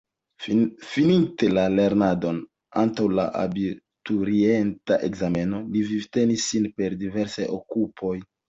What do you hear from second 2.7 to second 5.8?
antaŭ la abiturienta ekzameno,